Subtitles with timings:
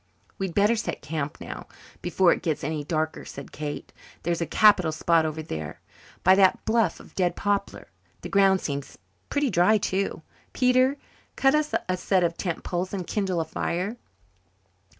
[0.39, 1.67] "We'd better set camp now,
[2.01, 3.93] before it gets any darker," said Kate.
[4.23, 5.79] "There's a capital spot over there,
[6.23, 7.87] by that bluff of dead poplar.
[8.21, 8.97] The ground seems
[9.29, 10.23] pretty dry too.
[10.53, 10.97] Peter,
[11.35, 13.97] cut us a set of tent poles and kindle a fire."